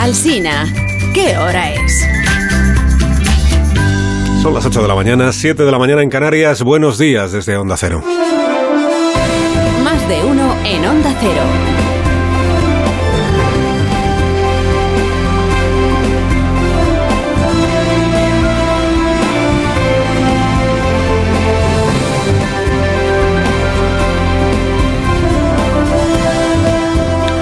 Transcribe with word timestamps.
Alsina, 0.00 0.64
¿qué 1.12 1.36
hora 1.36 1.74
es? 1.74 2.08
Son 4.40 4.54
las 4.54 4.64
8 4.64 4.80
de 4.80 4.88
la 4.88 4.94
mañana, 4.94 5.30
7 5.30 5.62
de 5.62 5.70
la 5.70 5.78
mañana 5.78 6.02
en 6.02 6.08
Canarias. 6.08 6.62
Buenos 6.62 6.96
días 6.96 7.32
desde 7.32 7.58
Onda 7.58 7.76
Cero. 7.76 8.02
Más 9.84 10.08
de 10.08 10.24
uno 10.24 10.56
en 10.64 10.86
Onda 10.86 11.14
Cero. 11.20 11.79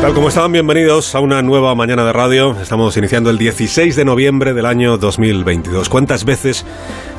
Tal 0.00 0.14
como 0.14 0.28
estaban, 0.28 0.52
bienvenidos 0.52 1.16
a 1.16 1.20
una 1.20 1.42
nueva 1.42 1.74
mañana 1.74 2.04
de 2.04 2.12
radio. 2.12 2.56
Estamos 2.62 2.96
iniciando 2.96 3.30
el 3.30 3.36
16 3.36 3.96
de 3.96 4.04
noviembre 4.04 4.54
del 4.54 4.64
año 4.64 4.96
2022. 4.96 5.89
¿Cuántas 5.89 6.25
veces 6.25 6.64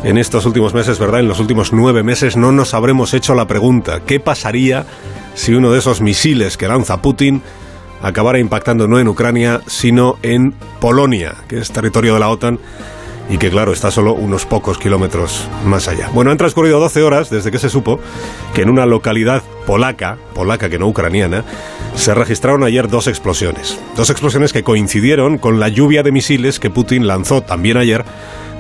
en 0.06 0.18
estos 0.18 0.46
últimos 0.46 0.74
meses, 0.74 0.98
verdad, 0.98 1.20
en 1.20 1.28
los 1.28 1.42
últimos 1.42 1.74
nueve 1.74 2.04
meses, 2.04 2.38
no 2.38 2.54
nos 2.54 2.74
habremos 2.74 3.14
hecho 3.14 3.36
la 3.36 3.48
pregunta, 3.48 4.00
¿qué 4.06 4.22
pasaría 4.22 4.86
si 5.36 5.54
uno 5.54 5.74
de 5.74 5.80
esos 5.80 6.00
misiles 6.00 6.56
que 6.56 6.70
lanza 6.70 7.02
Putin 7.02 7.42
acabara 8.02 8.40
impactando 8.40 8.88
no 8.88 8.98
en 8.98 9.10
Ucrania, 9.10 9.60
sino 9.68 10.18
en 10.24 10.54
Polonia, 10.80 11.36
que 11.50 11.58
es 11.58 11.72
territorio 11.72 12.14
de 12.14 12.20
la 12.22 12.30
OTAN? 12.30 12.60
y 13.30 13.38
que 13.38 13.52
claro 13.52 13.72
está 13.72 13.92
solo 13.92 14.14
unos 14.14 14.48
pocos 14.48 14.80
kilómetros 14.80 15.48
más 15.64 15.88
allá. 15.88 16.10
Bueno, 16.14 16.32
han 16.32 16.38
transcurrido 16.38 16.80
12 16.80 17.04
horas 17.04 17.30
desde 17.30 17.52
que 17.52 17.60
se 17.60 17.70
supo 17.70 18.00
que 18.56 18.64
en 18.64 18.72
una 18.72 18.88
localidad 18.88 19.44
polaca, 19.68 20.18
polaca 20.34 20.68
que 20.68 20.80
no 20.80 20.88
ucraniana, 20.88 21.44
se 21.96 22.14
registraron 22.14 22.64
ayer 22.64 22.88
dos 22.88 23.08
explosiones. 23.08 23.78
Dos 23.96 24.10
explosiones 24.10 24.54
que 24.54 24.64
coincidieron 24.64 25.38
con 25.38 25.60
la 25.60 25.70
lluvia 25.70 26.04
de 26.04 26.12
misiles 26.12 26.60
que 26.60 26.70
Putin 26.70 27.08
lanzó 27.08 27.42
también 27.42 27.78
ayer 27.78 28.06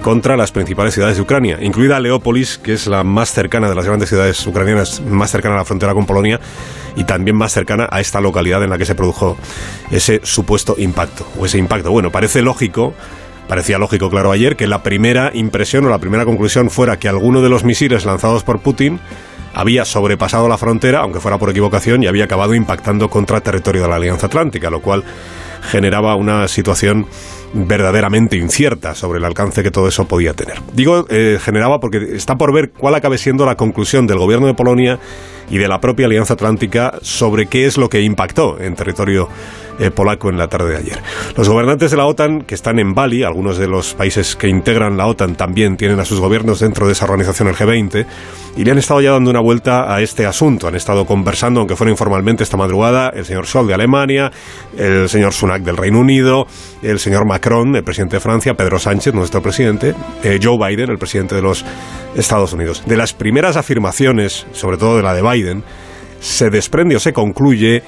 contra 0.02 0.38
las 0.38 0.52
principales 0.52 0.94
ciudades 0.94 1.18
de 1.18 1.24
Ucrania, 1.24 1.58
incluida 1.62 2.00
Leópolis, 2.00 2.58
que 2.58 2.74
es 2.74 2.88
la 2.88 3.04
más 3.04 3.32
cercana 3.32 3.68
de 3.68 3.76
las 3.76 3.86
grandes 3.86 4.10
ciudades 4.10 4.46
ucranianas, 4.48 5.02
más 5.02 5.32
cercana 5.32 5.56
a 5.56 5.58
la 5.60 5.66
frontera 5.66 5.94
con 5.94 6.06
Polonia 6.06 6.40
y 6.96 7.04
también 7.04 7.36
más 7.36 7.52
cercana 7.52 7.88
a 7.92 8.00
esta 8.00 8.22
localidad 8.22 8.64
en 8.64 8.70
la 8.70 8.78
que 8.78 8.86
se 8.86 8.96
produjo 8.96 9.38
ese 9.92 10.22
supuesto 10.24 10.76
impacto, 10.78 11.28
o 11.38 11.46
ese 11.46 11.58
impacto. 11.58 11.92
Bueno, 11.92 12.12
parece 12.12 12.42
lógico 12.42 12.94
Parecía 13.50 13.80
lógico, 13.80 14.12
claro, 14.12 14.32
ayer 14.32 14.56
que 14.56 14.68
la 14.68 14.84
primera 14.84 15.32
impresión 15.34 15.84
o 15.84 15.90
la 15.90 15.98
primera 15.98 16.24
conclusión 16.24 16.70
fuera 16.70 17.00
que 17.00 17.10
alguno 17.10 17.42
de 17.42 17.50
los 17.50 17.64
misiles 17.64 18.06
lanzados 18.06 18.44
por 18.44 18.60
Putin 18.60 19.00
había 19.60 19.84
sobrepasado 19.84 20.48
la 20.48 20.58
frontera, 20.58 21.02
aunque 21.02 21.20
fuera 21.20 21.38
por 21.38 21.50
equivocación, 21.50 22.02
y 22.02 22.08
había 22.08 22.24
acabado 22.24 22.56
impactando 22.56 23.10
contra 23.10 23.42
territorio 23.42 23.82
de 23.84 23.90
la 23.90 23.98
Alianza 23.98 24.28
Atlántica, 24.28 24.70
lo 24.70 24.82
cual 24.82 25.04
generaba 25.62 26.16
una 26.16 26.48
situación 26.48 27.06
verdaderamente 27.54 28.38
incierta 28.38 28.96
sobre 28.96 29.20
el 29.20 29.26
alcance 29.26 29.62
que 29.62 29.70
todo 29.70 29.90
eso 29.90 30.08
podía 30.08 30.34
tener. 30.34 30.62
Digo, 30.74 31.06
eh, 31.10 31.40
generaba 31.42 31.82
porque 31.82 32.16
está 32.16 32.38
por 32.38 32.54
ver 32.54 32.72
cuál 32.72 32.96
acabe 32.96 33.18
siendo 33.18 33.46
la 33.46 33.56
conclusión 33.56 34.08
del 34.08 34.18
gobierno 34.18 34.48
de 34.48 34.54
Polonia 34.54 34.98
y 35.50 35.58
de 35.58 35.68
la 35.68 35.82
propia 35.82 36.06
Alianza 36.06 36.36
Atlántica 36.36 36.94
sobre 37.02 37.48
qué 37.48 37.66
es 37.66 37.78
lo 37.78 37.90
que 37.90 38.02
impactó 38.02 38.62
en 38.62 38.76
territorio 38.76 39.28
eh, 39.80 39.92
polaco 39.92 40.30
en 40.30 40.38
la 40.38 40.48
tarde 40.48 40.72
de 40.72 40.78
ayer. 40.78 41.00
Los 41.36 41.50
gobernantes 41.50 41.92
de 41.92 41.98
la 41.98 42.06
OTAN 42.06 42.42
que 42.42 42.56
están 42.56 42.80
en 42.80 42.94
Bali, 42.94 43.24
algunos 43.24 43.58
de 43.58 43.68
los 43.68 43.94
países 43.94 44.36
que 44.36 44.48
integran 44.48 44.98
la 44.98 45.08
OTAN 45.08 45.36
también 45.36 45.78
tienen 45.78 46.00
a 46.00 46.06
sus 46.06 46.20
gobiernos 46.20 46.60
dentro 46.60 46.86
de 46.86 46.94
esa 46.94 47.06
organización, 47.06 47.48
el 47.48 47.56
G20, 47.56 48.06
y 48.58 48.64
le 48.64 48.72
han 48.72 48.78
estado 48.78 49.02
ya 49.02 49.12
dando 49.12 49.30
una 49.30 49.40
vuelta 49.40 49.94
a 49.94 50.02
este 50.02 50.26
asunto. 50.26 50.68
Han 50.68 50.76
estado 50.76 51.06
conversando, 51.06 51.62
aunque 51.62 51.76
fuera 51.76 51.92
informalmente 51.92 52.44
esta 52.44 52.58
madrugada, 52.58 53.10
el 53.10 53.26
señor 53.26 53.48
Scholz 53.48 53.68
de 53.68 53.74
Alemania, 53.74 54.32
el 54.78 55.08
señor 55.08 55.34
Sunak 55.34 55.62
del 55.62 55.78
Reino 55.78 56.00
Unido, 56.00 56.46
el 56.82 57.00
señor 57.00 57.26
Macron, 57.26 57.76
el 57.76 57.84
presidente 57.84 58.18
de 58.18 58.20
Francia, 58.20 58.54
Pedro 58.56 58.80
Sánchez, 58.80 59.14
nuestro 59.14 59.42
presidente, 59.42 59.96
eh, 60.24 60.40
Joe 60.42 60.58
Biden, 60.58 60.90
el 60.90 60.98
presidente 60.98 61.36
de 61.36 61.42
los 61.42 61.64
Estados 62.16 62.54
Unidos. 62.54 62.84
De 62.86 62.98
las 62.98 63.14
primeras 63.14 63.56
afirmaciones, 63.56 64.46
sobre 64.52 64.78
todo 64.78 64.98
de 64.98 65.04
la 65.04 65.14
de 65.14 65.22
Biden, 65.22 65.64
se 66.20 66.50
desprende 66.50 66.96
o 66.96 67.00
se 67.00 67.14
concluye 67.14 67.84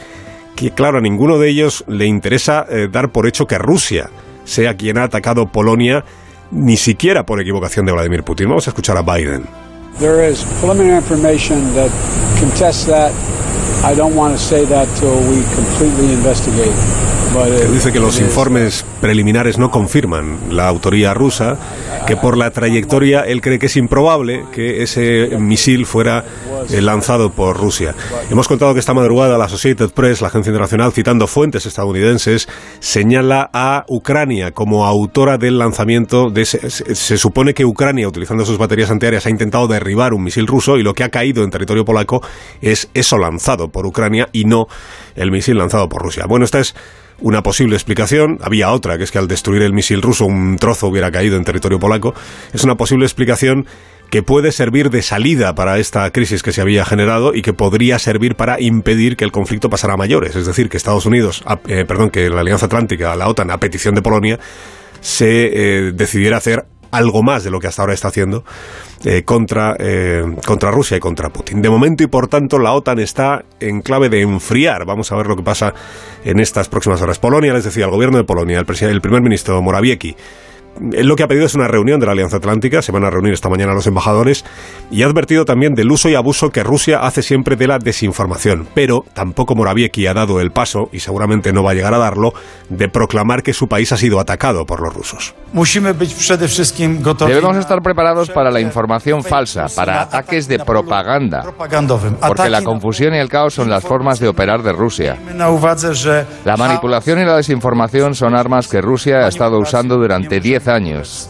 que, 0.61 0.69
claro, 0.69 0.99
a 0.99 1.01
ninguno 1.01 1.39
de 1.39 1.49
ellos 1.49 1.83
le 1.88 2.05
interesa 2.05 2.67
eh, 2.69 2.88
dar 2.88 3.11
por 3.11 3.25
hecho 3.25 3.47
que 3.47 3.57
Rusia 3.57 4.11
sea 4.44 4.75
quien 4.75 4.99
ha 4.99 5.05
atacado 5.05 5.47
Polonia, 5.47 6.05
ni 6.51 6.77
siquiera 6.77 7.25
por 7.25 7.41
equivocación 7.41 7.88
de 7.88 7.94
Vladimir 7.94 8.22
Putin. 8.22 8.47
Vamos 8.47 8.67
a 8.67 8.69
escuchar 8.69 8.95
a 8.95 9.01
Biden. 9.01 9.45
There 9.97 10.29
is 10.29 10.45
preliminary 10.59 10.97
information 10.97 11.73
that 11.73 11.89
contests 12.39 12.85
that. 12.85 13.11
I 13.83 13.95
don't 13.95 14.16
want 14.16 14.35
to 14.35 14.39
say 14.39 14.63
that 14.67 14.88
till 14.99 15.16
we 15.16 15.41
completely 15.55 16.13
investigate. 16.13 16.75
dice 17.73 17.91
que 17.91 17.99
los 17.99 18.19
informes 18.19 18.85
preliminares 18.99 19.57
no 19.57 19.72
confirman 19.72 20.38
la 20.51 20.67
autoría 20.67 21.13
rusa, 21.13 21.57
que 22.11 22.17
por 22.17 22.35
la 22.35 22.51
trayectoria 22.51 23.22
él 23.22 23.39
cree 23.39 23.57
que 23.57 23.67
es 23.67 23.77
improbable 23.77 24.44
que 24.51 24.83
ese 24.83 25.29
misil 25.39 25.85
fuera 25.85 26.25
eh, 26.69 26.81
lanzado 26.81 27.31
por 27.31 27.55
Rusia. 27.55 27.95
Hemos 28.29 28.49
contado 28.49 28.73
que 28.73 28.81
esta 28.81 28.94
madrugada 28.94 29.38
la 29.38 29.45
Associated 29.45 29.91
Press, 29.91 30.19
la 30.19 30.27
agencia 30.27 30.49
internacional, 30.49 30.91
citando 30.91 31.25
fuentes 31.25 31.66
estadounidenses, 31.66 32.49
señala 32.81 33.49
a 33.53 33.85
Ucrania 33.88 34.51
como 34.51 34.85
autora 34.85 35.38
del 35.38 35.57
lanzamiento 35.57 36.29
de 36.29 36.41
ese, 36.41 36.69
se 36.69 37.17
supone 37.17 37.53
que 37.53 37.63
Ucrania, 37.63 38.09
utilizando 38.09 38.43
sus 38.43 38.57
baterías 38.57 38.91
antiaéreas, 38.91 39.25
ha 39.25 39.29
intentado 39.29 39.69
derribar 39.69 40.13
un 40.13 40.25
misil 40.25 40.47
ruso 40.47 40.78
y 40.78 40.83
lo 40.83 40.93
que 40.93 41.05
ha 41.05 41.09
caído 41.09 41.45
en 41.45 41.49
territorio 41.49 41.85
polaco 41.85 42.22
es 42.61 42.89
eso 42.93 43.17
lanzado 43.19 43.69
por 43.69 43.85
Ucrania 43.85 44.28
y 44.33 44.43
no 44.43 44.67
el 45.16 45.31
misil 45.31 45.57
lanzado 45.57 45.88
por 45.88 46.01
Rusia. 46.01 46.25
Bueno, 46.28 46.43
esta 46.43 46.59
es 46.59 46.75
una 47.22 47.42
posible 47.44 47.76
explicación. 47.76 48.38
Había 48.42 48.72
otra, 48.72 48.98
que 48.98 49.04
es 49.04 49.12
que 49.12 49.18
al 49.18 49.28
destruir 49.28 49.62
el 49.62 49.74
misil 49.74 50.02
ruso 50.02 50.26
un 50.26 50.58
trozo 50.58 50.88
hubiera 50.88 51.12
caído 51.12 51.38
en 51.38 51.44
territorio 51.44 51.80
polaco. 51.80 52.14
Es 52.54 52.64
una 52.64 52.76
posible 52.76 53.06
explicación 53.06 53.66
que 54.09 54.24
puede 54.24 54.52
servir 54.52 54.90
de 54.90 55.02
salida 55.02 55.56
para 55.56 55.80
esta 55.80 56.12
crisis 56.12 56.44
que 56.44 56.52
se 56.52 56.62
había 56.62 56.84
generado 56.84 57.34
y 57.34 57.42
que 57.42 57.54
podría 57.54 57.98
servir 57.98 58.36
para 58.36 58.59
impedir 58.59 59.16
que 59.16 59.24
el 59.24 59.32
conflicto 59.32 59.70
pasara 59.70 59.94
a 59.94 59.98
mayores. 59.98 60.36
Es 60.36 60.46
decir, 60.46 60.68
que 60.68 60.76
Estados 60.76 61.06
Unidos, 61.06 61.44
eh, 61.68 61.86
perdón, 61.88 62.09
que 62.09 62.30
la 62.30 62.42
Alianza 62.42 62.66
Atlántica, 62.66 63.16
la 63.16 63.30
OTAN, 63.30 63.52
a 63.52 63.58
petición 63.58 63.96
de 63.96 64.02
Polonia, 64.02 64.38
se 65.00 65.88
eh, 65.88 65.92
decidiera 65.94 66.38
hacer 66.38 66.66
algo 66.91 67.24
más 67.24 67.44
de 67.44 67.52
lo 67.52 67.59
que 67.59 67.68
hasta 67.68 67.81
ahora 67.81 67.94
está 67.94 68.09
haciendo 68.09 68.44
eh, 69.03 69.24
contra, 69.24 69.75
eh, 69.79 70.24
contra 70.46 70.72
Rusia 70.72 70.97
y 70.97 71.00
contra 71.00 71.29
Putin. 71.29 71.62
De 71.62 71.69
momento 71.69 72.03
y 72.03 72.07
por 72.07 72.28
tanto 72.28 72.59
la 72.59 72.74
OTAN 72.74 73.00
está 73.00 73.44
en 73.59 73.81
clave 73.81 74.09
de 74.09 74.22
enfriar. 74.22 74.85
Vamos 74.85 75.12
a 75.12 75.16
ver 75.16 75.28
lo 75.28 75.35
que 75.35 75.44
pasa 75.44 75.74
en 76.24 76.40
estas 76.40 76.69
próximas 76.69 77.02
horas. 77.02 77.19
Polonia, 77.19 77.53
les 77.53 77.63
decía, 77.63 77.85
el 77.85 77.91
gobierno 77.91 78.18
de 78.18 78.24
Polonia, 78.24 78.59
el, 78.59 78.90
el 78.90 79.02
primer 79.02 79.22
ministro 79.22 79.62
Morawiecki, 79.62 80.16
él 80.94 81.08
lo 81.08 81.16
que 81.16 81.24
ha 81.24 81.28
pedido 81.28 81.46
es 81.46 81.56
una 81.56 81.68
reunión 81.68 82.00
de 82.00 82.06
la 82.06 82.14
Alianza 82.14 82.38
Atlántica, 82.38 82.82
se 82.82 82.92
van 82.92 83.04
a 83.04 83.09
reunir 83.09 83.34
esta 83.34 83.50
mañana 83.50 83.74
los 83.74 83.88
embajadores, 83.88 84.46
y 84.90 85.04
ha 85.04 85.06
advertido 85.06 85.46
también 85.46 85.74
del 85.74 85.92
uso 85.92 86.09
y 86.09 86.16
abuso 86.16 86.50
que 86.50 86.64
Rusia 86.64 87.00
hace 87.00 87.22
siempre 87.22 87.56
de 87.56 87.68
la 87.68 87.78
desinformación. 87.78 88.68
Pero 88.74 89.04
tampoco 89.14 89.56
Morawiecki 89.56 90.08
ha 90.08 90.14
dado 90.14 90.40
el 90.40 90.52
paso, 90.52 90.90
y 90.92 91.00
seguramente 91.00 91.54
no 91.54 91.64
va 91.64 91.72
a 91.72 91.74
llegar 91.74 91.94
a 91.94 91.98
darlo, 91.98 92.34
de 92.70 92.90
proclamar 92.90 93.44
que 93.44 93.54
su 93.54 93.68
país 93.68 93.92
ha 93.92 93.98
sido 93.98 94.20
atacado 94.20 94.66
por 94.66 94.82
los 94.82 94.94
rusos. 94.94 95.36
Debemos 95.54 97.58
estar 97.58 97.82
preparados 97.82 98.30
para 98.30 98.52
la 98.52 98.62
información 98.62 99.24
falsa, 99.24 99.66
para 99.76 100.02
ataques 100.02 100.48
de 100.48 100.59
propaganda, 100.59 101.44
porque 102.26 102.50
la 102.50 102.64
confusión 102.64 103.14
y 103.14 103.18
el 103.18 103.30
caos 103.30 103.53
son 103.53 103.70
las 103.70 103.84
formas 103.84 104.20
de 104.20 104.28
operar 104.28 104.64
de 104.64 104.72
Rusia. 104.72 105.18
La 106.46 106.58
manipulación 106.58 107.20
y 107.20 107.26
la 107.26 107.36
desinformación 107.36 108.16
son 108.16 108.36
armas 108.36 108.68
que 108.68 108.82
Rusia 108.82 109.26
ha 109.26 109.28
estado 109.28 109.59
usando 109.59 109.98
durante 109.98 110.40
10 110.40 110.60
años. 110.67 111.29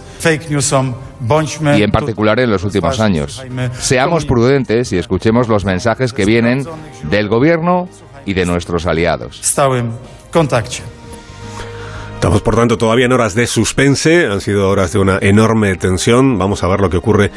Y 1.78 1.84
en 1.84 1.92
particular 1.92 2.40
en 2.40 2.52
los 2.52 2.64
últimos 2.64 3.00
años. 3.00 3.44
Seamos 3.80 4.26
prudentes 4.26 4.92
y 4.92 4.98
escuchemos 4.98 5.48
los 5.48 5.66
mensajes 5.66 6.14
que 6.14 6.26
vienen 6.26 6.66
del 7.04 7.28
gobierno 7.28 7.90
y 8.26 8.34
de 8.34 8.46
nuestros 8.46 8.86
aliados. 8.86 9.40
Estamos, 12.22 12.44
por 12.44 12.56
tanto, 12.56 12.78
todavía 12.78 13.08
en 13.08 13.14
horas 13.14 13.34
de 13.34 13.48
suspense. 13.48 14.28
Han 14.28 14.42
sido 14.42 14.70
horas 14.70 14.94
de 14.94 15.00
una 15.00 15.18
enorme 15.22 15.76
tensión. 15.76 16.38
Vamos 16.38 16.64
a 16.64 16.68
ver 16.68 16.80
lo 16.80 16.88
que 16.88 16.98
ocurre 16.98 17.32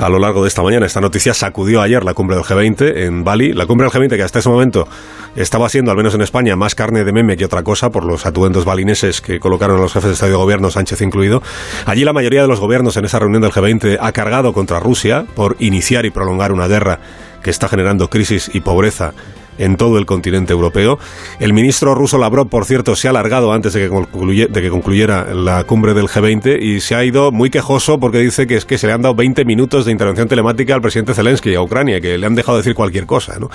a 0.00 0.08
lo 0.08 0.18
largo 0.18 0.42
de 0.42 0.48
esta 0.48 0.64
mañana. 0.64 0.84
Esta 0.84 1.00
noticia 1.00 1.32
sacudió 1.32 1.80
ayer 1.80 2.02
la 2.02 2.12
cumbre 2.12 2.34
del 2.34 2.44
G20 2.44 3.04
en 3.04 3.22
Bali. 3.22 3.52
La 3.52 3.66
cumbre 3.66 3.88
del 3.88 3.92
G20 3.92 4.16
que 4.16 4.24
hasta 4.24 4.40
ese 4.40 4.48
momento 4.48 4.88
estaba 5.36 5.68
siendo, 5.68 5.92
al 5.92 5.96
menos 5.96 6.12
en 6.16 6.22
España, 6.22 6.56
más 6.56 6.74
carne 6.74 7.04
de 7.04 7.12
meme 7.12 7.36
que 7.36 7.44
otra 7.44 7.62
cosa 7.62 7.90
por 7.90 8.04
los 8.04 8.26
atuendos 8.26 8.64
balineses 8.64 9.20
que 9.20 9.38
colocaron 9.38 9.80
los 9.80 9.92
jefes 9.92 10.08
de 10.08 10.14
Estado 10.14 10.30
y 10.30 10.32
de 10.32 10.38
Gobierno, 10.38 10.72
Sánchez 10.72 11.02
incluido. 11.02 11.40
Allí 11.84 12.02
la 12.02 12.12
mayoría 12.12 12.42
de 12.42 12.48
los 12.48 12.58
gobiernos 12.58 12.96
en 12.96 13.04
esa 13.04 13.20
reunión 13.20 13.42
del 13.42 13.52
G20 13.52 13.98
ha 14.00 14.10
cargado 14.10 14.52
contra 14.52 14.80
Rusia 14.80 15.24
por 15.36 15.54
iniciar 15.60 16.04
y 16.04 16.10
prolongar 16.10 16.50
una 16.50 16.66
guerra 16.66 16.98
que 17.44 17.50
está 17.50 17.68
generando 17.68 18.10
crisis 18.10 18.50
y 18.52 18.58
pobreza 18.58 19.12
en 19.58 19.76
todo 19.76 19.98
el 19.98 20.06
continente 20.06 20.52
europeo. 20.52 20.98
El 21.40 21.52
ministro 21.52 21.94
ruso 21.94 22.18
Lavrov, 22.18 22.48
por 22.48 22.64
cierto, 22.64 22.96
se 22.96 23.08
ha 23.08 23.10
alargado 23.10 23.52
antes 23.52 23.72
de 23.72 23.88
que, 23.88 24.48
de 24.48 24.62
que 24.62 24.70
concluyera 24.70 25.34
la 25.34 25.64
cumbre 25.64 25.94
del 25.94 26.06
G20 26.06 26.60
y 26.60 26.80
se 26.80 26.94
ha 26.94 27.04
ido 27.04 27.32
muy 27.32 27.50
quejoso 27.50 27.98
porque 27.98 28.18
dice 28.18 28.46
que 28.46 28.56
es 28.56 28.64
que 28.64 28.78
se 28.78 28.86
le 28.86 28.92
han 28.92 29.02
dado 29.02 29.14
20 29.14 29.44
minutos 29.44 29.84
de 29.84 29.92
intervención 29.92 30.28
telemática 30.28 30.74
al 30.74 30.80
presidente 30.80 31.14
Zelensky 31.14 31.54
a 31.54 31.62
Ucrania, 31.62 32.00
que 32.00 32.18
le 32.18 32.26
han 32.26 32.34
dejado 32.34 32.58
decir 32.58 32.74
cualquier 32.74 33.06
cosa. 33.06 33.38
¿no? 33.38 33.50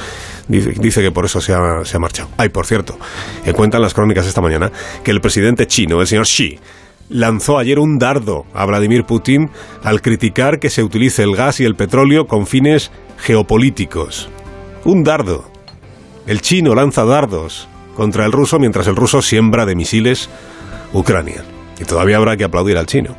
Dice, 0.47 1.01
que 1.01 1.11
por 1.11 1.25
eso 1.25 1.41
se 1.41 1.53
ha, 1.53 1.99
marchado. 1.99 2.29
Ay, 2.37 2.49
por 2.49 2.65
cierto, 2.65 2.97
eh, 3.45 3.53
cuentan 3.53 3.81
las 3.81 3.93
crónicas 3.93 4.25
esta 4.27 4.41
mañana 4.41 4.71
que 5.03 5.11
el 5.11 5.21
presidente 5.21 5.67
chino, 5.67 6.01
el 6.01 6.07
señor 6.07 6.25
Xi, 6.25 6.59
lanzó 7.09 7.57
ayer 7.57 7.79
un 7.79 7.97
dardo 7.97 8.45
a 8.53 8.65
Vladimir 8.65 9.03
Putin 9.03 9.49
al 9.83 10.01
criticar 10.01 10.59
que 10.59 10.69
se 10.69 10.83
utilice 10.83 11.23
el 11.23 11.35
gas 11.35 11.59
y 11.59 11.65
el 11.65 11.75
petróleo 11.75 12.25
con 12.25 12.47
fines 12.47 12.91
geopolíticos. 13.17 14.29
Un 14.85 15.03
dardo. 15.03 15.50
El 16.27 16.41
chino 16.41 16.75
lanza 16.75 17.03
dardos 17.03 17.67
contra 17.95 18.25
el 18.25 18.31
ruso 18.31 18.59
mientras 18.59 18.87
el 18.87 18.95
ruso 18.95 19.21
siembra 19.21 19.65
de 19.65 19.75
misiles 19.75 20.29
Ucrania. 20.93 21.43
Y 21.79 21.85
todavía 21.85 22.17
habrá 22.17 22.37
que 22.37 22.43
aplaudir 22.43 22.77
al 22.77 22.85
chino. 22.85 23.15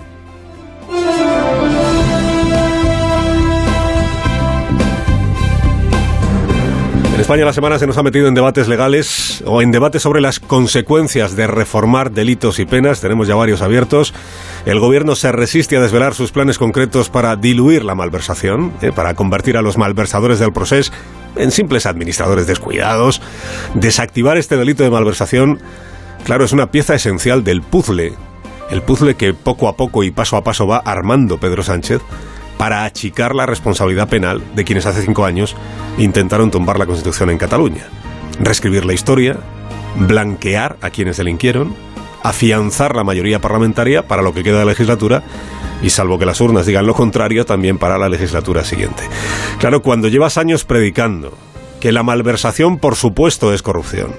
En 7.15 7.21
España 7.21 7.45
la 7.45 7.53
semana 7.53 7.79
se 7.79 7.87
nos 7.87 7.97
ha 7.99 8.03
metido 8.03 8.29
en 8.29 8.35
debates 8.35 8.69
legales 8.69 9.43
o 9.47 9.63
en 9.63 9.71
debates 9.71 10.03
sobre 10.03 10.21
las 10.21 10.41
consecuencias 10.41 11.37
de 11.37 11.47
reformar 11.47 12.11
delitos 12.11 12.59
y 12.59 12.67
penas. 12.67 13.01
Tenemos 13.01 13.29
ya 13.29 13.35
varios 13.35 13.63
abiertos. 13.63 14.15
El 14.65 14.79
gobierno 14.79 15.17
se 15.17 15.33
resiste 15.33 15.77
a 15.77 15.81
desvelar 15.81 16.15
sus 16.15 16.31
planes 16.31 16.57
concretos 16.57 17.11
para 17.11 17.35
diluir 17.35 17.85
la 17.85 17.97
malversación, 17.97 18.73
eh, 18.81 18.93
para 18.93 19.15
convertir 19.15 19.57
a 19.57 19.63
los 19.63 19.77
malversadores 19.77 20.39
del 20.39 20.53
proceso 20.53 20.93
en 21.35 21.51
simples 21.51 21.85
administradores 21.85 22.47
descuidados. 22.47 23.21
Desactivar 23.75 24.37
este 24.37 24.57
delito 24.57 24.85
de 24.85 24.91
malversación, 24.91 25.59
claro, 26.25 26.45
es 26.45 26.53
una 26.53 26.71
pieza 26.71 26.95
esencial 26.95 27.43
del 27.43 27.61
puzzle. 27.63 28.13
El 28.71 28.83
puzzle 28.83 29.17
que 29.17 29.35
poco 29.35 29.69
a 29.69 29.77
poco 29.77 30.05
y 30.05 30.13
paso 30.13 30.37
a 30.37 30.45
paso 30.45 30.67
va 30.67 30.79
armando 30.79 31.39
Pedro 31.39 31.65
Sánchez 31.65 32.01
para 32.57 32.85
achicar 32.85 33.35
la 33.35 33.47
responsabilidad 33.47 34.09
penal 34.09 34.41
de 34.55 34.65
quienes 34.65 34.87
hace 34.87 35.03
cinco 35.03 35.25
años 35.25 35.57
intentaron 35.99 36.53
tumbar 36.53 36.79
la 36.79 36.87
Constitución 36.87 37.31
en 37.31 37.39
Cataluña. 37.39 37.89
Reescribir 38.39 38.85
la 38.85 38.93
historia, 38.93 39.39
blanquear 39.97 40.77
a 40.81 40.91
quienes 40.91 41.17
delinquieron, 41.17 41.75
afianzar 42.23 42.95
la 42.95 43.05
mayoría 43.05 43.41
parlamentaria 43.41 44.07
para 44.07 44.23
lo 44.23 44.33
que 44.33 44.43
queda 44.43 44.61
de 44.61 44.67
legislatura 44.67 45.23
y 45.83 45.91
salvo 45.91 46.19
que 46.19 46.27
las 46.27 46.41
urnas 46.41 46.67
digan 46.67 46.87
lo 46.87 46.95
contrario, 46.95 47.45
también 47.45 47.79
para 47.79 47.99
la 47.99 48.09
legislatura 48.09 48.65
siguiente. 48.65 49.03
Claro, 49.59 49.83
cuando 49.83 50.09
llevas 50.09 50.39
años 50.39 50.65
predicando 50.65 51.37
que 51.81 51.91
la 51.93 52.05
malversación 52.05 52.79
por 52.79 52.95
supuesto 52.95 53.53
es 53.53 53.63
corrupción, 53.63 54.15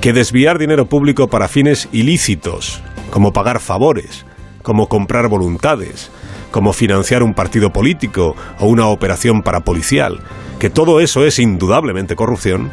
que 0.00 0.12
desviar 0.12 0.58
dinero 0.58 0.86
público 0.86 1.28
para 1.28 1.46
fines 1.46 1.88
ilícitos, 1.92 2.82
como 3.10 3.32
pagar 3.32 3.60
favores, 3.60 4.26
como 4.62 4.88
comprar 4.88 5.28
voluntades, 5.28 6.10
como 6.50 6.72
financiar 6.72 7.22
un 7.22 7.34
partido 7.34 7.72
político 7.72 8.34
o 8.58 8.66
una 8.66 8.86
operación 8.86 9.42
parapolicial, 9.42 10.20
que 10.58 10.70
todo 10.70 11.00
eso 11.00 11.24
es 11.24 11.38
indudablemente 11.38 12.16
corrupción, 12.16 12.72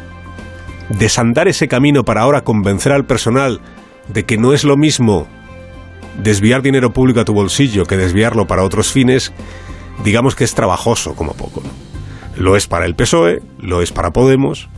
desandar 0.88 1.46
ese 1.46 1.68
camino 1.68 2.04
para 2.04 2.22
ahora 2.22 2.42
convencer 2.42 2.90
al 2.90 3.04
personal 3.04 3.60
de 4.08 4.24
que 4.24 4.36
no 4.36 4.52
es 4.52 4.64
lo 4.64 4.76
mismo 4.76 5.26
desviar 6.22 6.62
dinero 6.62 6.92
público 6.92 7.20
a 7.20 7.24
tu 7.24 7.34
bolsillo 7.34 7.86
que 7.86 7.96
desviarlo 7.96 8.46
para 8.46 8.62
otros 8.62 8.92
fines, 8.92 9.32
digamos 10.04 10.34
que 10.34 10.44
es 10.44 10.54
trabajoso 10.54 11.14
como 11.14 11.34
poco. 11.34 11.62
Lo 12.36 12.56
es 12.56 12.66
para 12.66 12.84
el 12.84 12.94
PSOE, 12.94 13.42
lo 13.58 13.82
es 13.82 13.92
para 13.92 14.12
Podemos, 14.12 14.68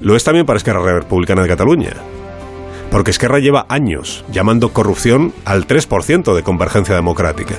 lo 0.00 0.16
es 0.16 0.24
también 0.24 0.46
para 0.46 0.56
Esquerra 0.56 0.82
Republicana 0.82 1.42
de 1.42 1.48
Cataluña. 1.48 1.92
Porque 2.90 3.12
Esquerra 3.12 3.38
lleva 3.38 3.66
años 3.68 4.24
llamando 4.32 4.72
corrupción 4.72 5.32
al 5.44 5.66
3% 5.66 6.34
de 6.34 6.42
convergencia 6.42 6.94
democrática. 6.94 7.54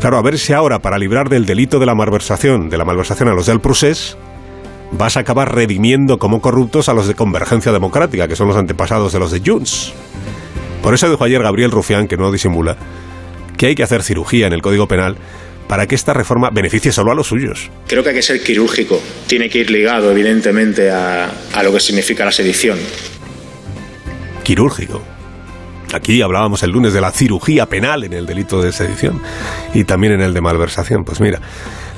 Claro, 0.00 0.18
a 0.18 0.22
ver 0.22 0.38
si 0.38 0.52
ahora, 0.52 0.80
para 0.80 0.98
librar 0.98 1.30
del 1.30 1.46
delito 1.46 1.78
de 1.78 1.86
la 1.86 1.94
malversación, 1.94 2.68
de 2.68 2.76
la 2.76 2.84
malversación 2.84 3.30
a 3.30 3.34
los 3.34 3.46
del 3.46 3.60
Prusés, 3.60 4.18
vas 4.96 5.16
a 5.16 5.20
acabar 5.20 5.54
redimiendo 5.54 6.18
como 6.18 6.40
corruptos 6.40 6.88
a 6.88 6.94
los 6.94 7.06
de 7.06 7.14
Convergencia 7.14 7.72
Democrática, 7.72 8.28
que 8.28 8.36
son 8.36 8.48
los 8.48 8.56
antepasados 8.56 9.12
de 9.12 9.18
los 9.18 9.30
de 9.30 9.42
Junts. 9.44 9.92
Por 10.82 10.94
eso 10.94 11.10
dijo 11.10 11.24
ayer 11.24 11.42
Gabriel 11.42 11.70
Rufián, 11.70 12.06
que 12.06 12.16
no 12.16 12.30
disimula, 12.30 12.76
que 13.56 13.66
hay 13.66 13.74
que 13.74 13.82
hacer 13.82 14.02
cirugía 14.02 14.46
en 14.46 14.52
el 14.52 14.62
Código 14.62 14.86
Penal 14.86 15.16
para 15.68 15.86
que 15.86 15.94
esta 15.94 16.12
reforma 16.12 16.50
beneficie 16.50 16.92
solo 16.92 17.10
a 17.10 17.14
los 17.14 17.28
suyos. 17.28 17.70
Creo 17.86 18.02
que 18.02 18.10
hay 18.10 18.14
que 18.14 18.22
ser 18.22 18.42
quirúrgico. 18.42 19.00
Tiene 19.26 19.48
que 19.48 19.60
ir 19.60 19.70
ligado, 19.70 20.10
evidentemente, 20.10 20.90
a, 20.90 21.30
a 21.54 21.62
lo 21.62 21.72
que 21.72 21.80
significa 21.80 22.24
la 22.24 22.32
sedición. 22.32 22.78
Quirúrgico. 24.42 25.02
Aquí 25.94 26.20
hablábamos 26.20 26.62
el 26.64 26.70
lunes 26.70 26.92
de 26.92 27.00
la 27.00 27.12
cirugía 27.12 27.66
penal 27.66 28.04
en 28.04 28.12
el 28.12 28.26
delito 28.26 28.60
de 28.60 28.72
sedición 28.72 29.22
y 29.72 29.84
también 29.84 30.14
en 30.14 30.20
el 30.20 30.34
de 30.34 30.40
malversación. 30.40 31.04
Pues 31.04 31.20
mira, 31.20 31.40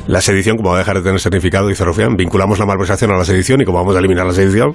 la 0.06 0.20
sedición, 0.20 0.56
como 0.56 0.70
va 0.70 0.76
a 0.76 0.78
dejar 0.78 0.96
de 0.96 1.02
tener 1.02 1.20
significado, 1.20 1.68
dice 1.68 1.84
Rufián, 1.84 2.16
vinculamos 2.16 2.58
la 2.58 2.66
malversación 2.66 3.10
a 3.10 3.16
la 3.16 3.24
sedición 3.24 3.60
y 3.60 3.64
como 3.64 3.78
vamos 3.78 3.96
a 3.96 3.98
eliminar 3.98 4.26
la 4.26 4.32
sedición. 4.32 4.74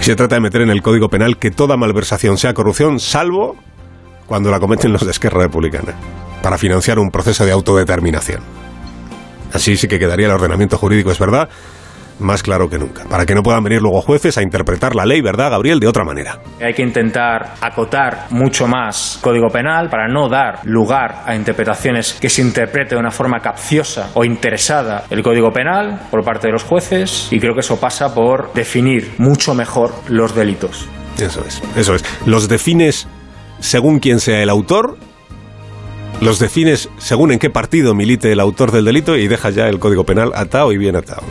Se 0.00 0.16
trata 0.16 0.34
de 0.34 0.40
meter 0.40 0.62
en 0.62 0.70
el 0.70 0.82
Código 0.82 1.08
Penal 1.08 1.38
que 1.38 1.50
toda 1.50 1.76
malversación 1.76 2.36
sea 2.36 2.54
corrupción, 2.54 3.00
salvo 3.00 3.56
cuando 4.26 4.50
la 4.50 4.60
cometen 4.60 4.92
los 4.92 5.04
de 5.04 5.10
Esquerra 5.10 5.42
Republicana, 5.42 5.94
para 6.42 6.58
financiar 6.58 6.98
un 6.98 7.10
proceso 7.10 7.44
de 7.44 7.52
autodeterminación. 7.52 8.40
Así 9.52 9.76
sí 9.76 9.88
que 9.88 9.98
quedaría 9.98 10.26
el 10.26 10.32
ordenamiento 10.32 10.76
jurídico, 10.76 11.10
es 11.10 11.18
verdad, 11.18 11.48
más 12.18 12.42
claro 12.42 12.68
que 12.68 12.78
nunca, 12.78 13.04
para 13.08 13.26
que 13.26 13.34
no 13.34 13.42
puedan 13.42 13.62
venir 13.62 13.80
luego 13.80 14.00
jueces 14.00 14.38
a 14.38 14.42
interpretar 14.42 14.94
la 14.94 15.04
ley, 15.04 15.20
¿verdad, 15.20 15.50
Gabriel?, 15.50 15.80
de 15.80 15.88
otra 15.88 16.04
manera. 16.04 16.38
Hay 16.60 16.74
que 16.74 16.82
intentar 16.82 17.54
acotar 17.60 18.26
mucho 18.30 18.66
más 18.66 19.18
Código 19.20 19.48
Penal 19.48 19.88
para 19.88 20.08
no 20.08 20.28
dar 20.28 20.60
lugar 20.64 21.22
a 21.26 21.34
interpretaciones 21.34 22.14
que 22.14 22.28
se 22.28 22.42
interprete 22.42 22.94
de 22.94 23.00
una 23.00 23.10
forma 23.10 23.40
capciosa 23.40 24.10
o 24.14 24.24
interesada 24.24 25.04
el 25.10 25.22
Código 25.22 25.50
Penal 25.50 26.00
por 26.10 26.24
parte 26.24 26.48
de 26.48 26.52
los 26.52 26.64
jueces 26.64 27.28
y 27.30 27.38
creo 27.40 27.54
que 27.54 27.60
eso 27.60 27.78
pasa 27.78 28.14
por 28.14 28.52
definir 28.52 29.14
mucho 29.18 29.54
mejor 29.54 29.92
los 30.08 30.34
delitos. 30.34 30.88
Eso 31.20 31.44
es, 31.46 31.62
eso 31.76 31.94
es. 31.94 32.04
Los 32.26 32.48
defines 32.48 33.06
según 33.60 33.98
quién 33.98 34.18
sea 34.20 34.42
el 34.42 34.50
autor 34.50 34.96
los 36.22 36.38
defines 36.38 36.88
según 36.98 37.32
en 37.32 37.40
qué 37.40 37.50
partido 37.50 37.96
milite 37.96 38.30
el 38.30 38.38
autor 38.38 38.70
del 38.70 38.84
delito 38.84 39.16
y 39.16 39.26
dejas 39.26 39.56
ya 39.56 39.66
el 39.66 39.80
Código 39.80 40.04
Penal 40.04 40.30
atado 40.36 40.70
y 40.70 40.78
bien 40.78 40.94
atado. 40.94 41.22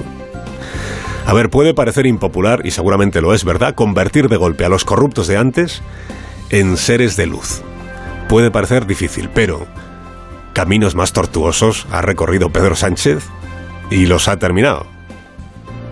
A 1.32 1.34
ver, 1.34 1.50
puede 1.50 1.74
parecer 1.74 2.08
impopular, 2.08 2.60
y 2.66 2.72
seguramente 2.72 3.22
lo 3.22 3.34
es, 3.34 3.46
¿verdad?, 3.46 3.74
convertir 3.74 4.28
de 4.28 4.36
golpe 4.36 4.66
a 4.66 4.70
los 4.70 4.84
corruptos 4.84 5.28
de 5.28 5.38
antes 5.38 5.82
en 6.50 6.76
seres 6.76 7.16
de 7.16 7.26
luz. 7.26 7.62
Puede 8.28 8.52
parecer 8.52 8.86
difícil, 8.86 9.30
pero 9.34 9.66
caminos 10.52 10.94
más 10.94 11.14
tortuosos 11.14 11.88
ha 11.90 12.02
recorrido 12.02 12.50
Pedro 12.50 12.76
Sánchez 12.76 13.24
y 13.90 14.08
los 14.08 14.28
ha 14.28 14.40
terminado. 14.40 14.88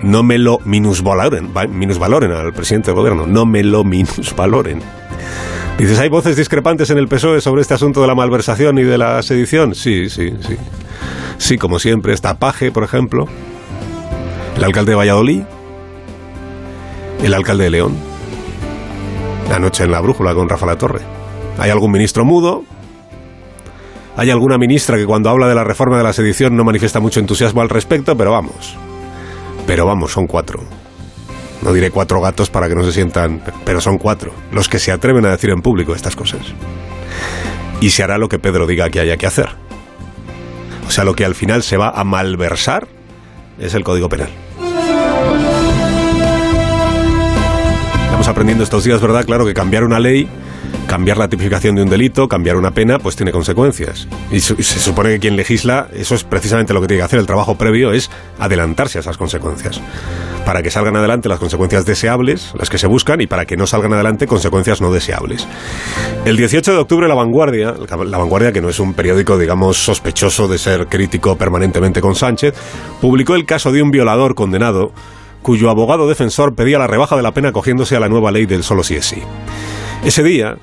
No 0.01 0.23
me 0.23 0.39
lo 0.39 0.59
minusvaloren, 0.65 1.53
minusvaloren 1.69 2.33
al 2.33 2.51
presidente 2.51 2.87
del 2.87 2.95
gobierno, 2.95 3.25
no 3.25 3.45
me 3.45 3.63
lo 3.63 3.85
minusvaloren. 3.85 4.81
Dices, 5.77 5.99
¿hay 5.99 6.09
voces 6.09 6.35
discrepantes 6.35 6.89
en 6.89 6.97
el 6.97 7.07
PSOE 7.07 7.39
sobre 7.39 7.61
este 7.61 7.75
asunto 7.75 8.01
de 8.01 8.07
la 8.07 8.15
malversación 8.15 8.77
y 8.77 8.83
de 8.83 8.97
la 8.97 9.21
sedición? 9.21 9.73
Sí, 9.73 10.09
sí, 10.09 10.33
sí. 10.45 10.57
Sí, 11.37 11.57
como 11.57 11.79
siempre, 11.79 12.11
está 12.11 12.39
Paje, 12.39 12.73
por 12.73 12.83
ejemplo, 12.83 13.29
el 14.59 14.65
alcalde 14.65 14.91
de 14.91 14.97
Valladolid, 14.97 15.43
el 17.23 17.33
alcalde 17.33 17.63
de 17.63 17.69
León, 17.69 17.95
la 19.49 19.57
noche 19.57 19.85
en 19.85 19.91
la 19.91 20.01
brújula 20.01 20.33
con 20.35 20.49
Rafa 20.49 20.65
La 20.65 20.77
Torre. 20.77 20.99
¿Hay 21.57 21.69
algún 21.69 21.93
ministro 21.93 22.25
mudo? 22.25 22.65
¿Hay 24.17 24.29
alguna 24.31 24.57
ministra 24.57 24.97
que 24.97 25.05
cuando 25.05 25.29
habla 25.29 25.47
de 25.47 25.55
la 25.55 25.63
reforma 25.63 25.97
de 25.97 26.03
la 26.03 26.11
sedición 26.11 26.57
no 26.57 26.65
manifiesta 26.65 26.99
mucho 26.99 27.21
entusiasmo 27.21 27.61
al 27.61 27.69
respecto? 27.69 28.17
Pero 28.17 28.33
vamos, 28.33 28.75
pero 29.65 29.85
vamos, 29.85 30.11
son 30.11 30.27
cuatro. 30.27 30.59
No 31.61 31.71
diré 31.71 31.89
cuatro 31.89 32.19
gatos 32.19 32.49
para 32.49 32.67
que 32.67 32.75
no 32.75 32.83
se 32.83 32.91
sientan, 32.91 33.41
pero 33.63 33.79
son 33.79 33.97
cuatro 33.97 34.33
los 34.51 34.67
que 34.67 34.79
se 34.79 34.91
atreven 34.91 35.25
a 35.25 35.31
decir 35.31 35.51
en 35.51 35.61
público 35.61 35.95
estas 35.95 36.17
cosas. 36.17 36.41
Y 37.79 37.91
se 37.91 38.03
hará 38.03 38.17
lo 38.17 38.27
que 38.27 38.39
Pedro 38.39 38.67
diga 38.67 38.89
que 38.89 38.99
haya 38.99 39.15
que 39.15 39.25
hacer. 39.25 39.47
O 40.85 40.91
sea, 40.91 41.05
lo 41.05 41.13
que 41.13 41.23
al 41.23 41.33
final 41.33 41.63
se 41.63 41.77
va 41.77 41.91
a 41.91 42.03
malversar 42.03 42.89
es 43.57 43.73
el 43.73 43.85
Código 43.85 44.09
Penal. 44.09 44.48
Estamos 48.19 48.35
aprendiendo 48.35 48.65
estos 48.65 48.83
días, 48.83 48.99
¿verdad? 48.99 49.23
Claro 49.23 49.45
que 49.45 49.53
cambiar 49.53 49.85
una 49.85 49.97
ley, 49.97 50.27
cambiar 50.87 51.15
la 51.15 51.29
tipificación 51.29 51.75
de 51.77 51.83
un 51.83 51.89
delito, 51.89 52.27
cambiar 52.27 52.57
una 52.57 52.71
pena, 52.71 52.99
pues 52.99 53.15
tiene 53.15 53.31
consecuencias. 53.31 54.09
Y 54.29 54.41
se, 54.41 54.61
supone 54.61 55.11
que 55.11 55.19
quien 55.19 55.37
legisla, 55.37 55.87
eso 55.93 56.15
es 56.15 56.25
precisamente 56.25 56.73
lo 56.73 56.81
que 56.81 56.87
tiene 56.87 56.99
que 56.99 57.05
hacer. 57.05 57.19
El 57.19 57.25
trabajo 57.25 57.57
previo 57.57 57.93
es 57.93 58.11
adelantarse 58.37 58.97
a 58.97 59.01
esas 59.01 59.15
consecuencias. 59.15 59.79
Para 60.45 60.61
que 60.61 60.69
salgan 60.69 60.97
adelante 60.97 61.29
las 61.29 61.39
consecuencias 61.39 61.85
deseables, 61.85 62.51
las 62.59 62.69
que 62.69 62.77
se 62.77 62.87
buscan, 62.87 63.21
y 63.21 63.27
para 63.27 63.45
que 63.45 63.55
no 63.55 63.65
salgan 63.65 63.93
adelante 63.93 64.27
consecuencias 64.27 64.81
no 64.81 64.91
deseables. 64.91 65.47
El 66.25 66.35
18 66.35 66.73
de 66.73 66.77
octubre, 66.77 67.07
La 67.07 67.15
Vanguardia, 67.15 67.73
La 68.05 68.17
Vanguardia, 68.17 68.51
que 68.51 68.59
no 68.59 68.67
es 68.67 68.81
un 68.81 68.95
periódico, 68.95 69.37
digamos, 69.37 69.77
sospechoso 69.77 70.49
de 70.49 70.57
ser 70.57 70.87
crítico 70.87 71.37
permanentemente 71.37 72.01
con 72.01 72.15
Sánchez, 72.15 72.53
publicó 72.99 73.35
el 73.35 73.45
caso 73.45 73.71
de 73.71 73.81
un 73.81 73.91
violador 73.91 74.35
condenado 74.35 74.91
cuyo 75.41 75.69
abogado 75.69 76.07
defensor 76.07 76.55
pedía 76.55 76.79
la 76.79 76.87
rebaja 76.87 77.15
de 77.15 77.23
la 77.23 77.33
pena 77.33 77.51
cogiéndose 77.51 77.95
a 77.95 77.99
la 77.99 78.09
nueva 78.09 78.31
ley 78.31 78.45
del 78.45 78.63
solo 78.63 78.83
si 78.83 78.95
es 78.95 79.05
sí. 79.05 79.21
Ese 80.03 80.23
día, 80.23 80.57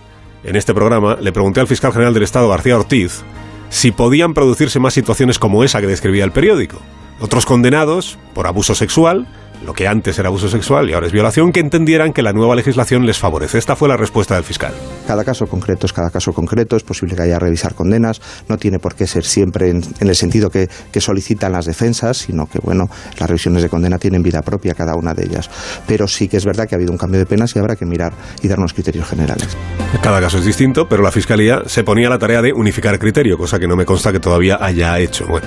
en 0.44 0.56
este 0.56 0.74
programa, 0.74 1.16
le 1.20 1.32
pregunté 1.32 1.60
al 1.60 1.66
fiscal 1.66 1.92
general 1.92 2.14
del 2.14 2.22
Estado, 2.22 2.48
García 2.48 2.76
Ortiz, 2.76 3.22
si 3.68 3.90
podían 3.90 4.34
producirse 4.34 4.78
más 4.78 4.94
situaciones 4.94 5.38
como 5.38 5.64
esa 5.64 5.80
que 5.80 5.86
describía 5.86 6.24
el 6.24 6.32
periódico. 6.32 6.78
Otros 7.20 7.46
condenados 7.46 8.18
por 8.34 8.46
abuso 8.46 8.74
sexual 8.74 9.26
lo 9.64 9.72
que 9.72 9.88
antes 9.88 10.18
era 10.18 10.28
abuso 10.28 10.48
sexual 10.48 10.88
y 10.88 10.92
ahora 10.92 11.06
es 11.06 11.12
violación, 11.12 11.52
que 11.52 11.60
entendieran 11.60 12.12
que 12.12 12.22
la 12.22 12.32
nueva 12.32 12.54
legislación 12.54 13.06
les 13.06 13.18
favorece. 13.18 13.58
Esta 13.58 13.76
fue 13.76 13.88
la 13.88 13.96
respuesta 13.96 14.34
del 14.34 14.44
fiscal. 14.44 14.72
Cada 15.06 15.24
caso 15.24 15.46
concreto 15.46 15.86
es 15.86 15.92
cada 15.92 16.10
caso 16.10 16.32
concreto, 16.32 16.76
es 16.76 16.82
posible 16.82 17.14
que 17.14 17.22
haya 17.22 17.38
revisar 17.38 17.74
condenas, 17.74 18.20
no 18.48 18.58
tiene 18.58 18.78
por 18.78 18.94
qué 18.94 19.06
ser 19.06 19.24
siempre 19.24 19.70
en, 19.70 19.82
el 20.00 20.16
sentido 20.16 20.50
que, 20.50 20.68
solicitan 20.96 21.52
las 21.52 21.66
defensas, 21.66 22.16
sino 22.16 22.46
que, 22.46 22.58
bueno, 22.58 22.88
las 23.20 23.28
revisiones 23.28 23.62
de 23.62 23.68
condena 23.68 23.98
tienen 23.98 24.22
vida 24.22 24.42
propia 24.42 24.74
cada 24.74 24.96
una 24.96 25.14
de 25.14 25.24
ellas. 25.24 25.48
Pero 25.86 26.08
sí 26.08 26.26
que 26.26 26.36
es 26.36 26.44
verdad 26.44 26.66
que 26.66 26.74
ha 26.74 26.78
habido 26.78 26.90
un 26.90 26.98
cambio 26.98 27.20
de 27.20 27.26
penas 27.26 27.54
y 27.54 27.58
habrá 27.58 27.76
que 27.76 27.84
mirar 27.84 28.12
y 28.42 28.48
darnos 28.48 28.72
criterios 28.72 29.08
generales. 29.08 29.56
Cada 30.02 30.20
caso 30.20 30.38
es 30.38 30.44
distinto, 30.44 30.88
pero 30.88 31.02
la 31.02 31.12
Fiscalía 31.12 31.62
se 31.66 31.84
ponía 31.84 32.08
la 32.08 32.18
tarea 32.18 32.42
de 32.42 32.52
unificar 32.52 32.98
criterio, 32.98 33.36
cosa 33.38 33.58
que 33.58 33.68
no 33.68 33.76
me 33.76 33.84
consta 33.84 34.10
que 34.10 34.20
todavía 34.20 34.58
haya 34.60 34.98
hecho. 34.98 35.26
Bueno, 35.28 35.46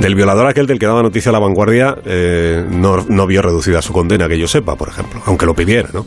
del 0.00 0.14
violador 0.14 0.46
aquel 0.46 0.66
del 0.66 0.78
que 0.78 0.86
daba 0.86 1.02
noticia 1.02 1.30
a 1.30 1.32
la 1.32 1.38
vanguardia, 1.38 1.96
eh, 2.04 2.64
no, 2.68 3.04
no 3.08 3.26
vio 3.26 3.37
reducida 3.42 3.82
su 3.82 3.92
condena, 3.92 4.28
que 4.28 4.38
yo 4.38 4.48
sepa, 4.48 4.76
por 4.76 4.88
ejemplo, 4.88 5.20
aunque 5.26 5.46
lo 5.46 5.54
pidiera, 5.54 5.88
¿no? 5.92 6.06